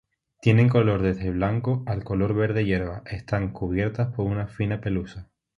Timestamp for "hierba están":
2.65-3.51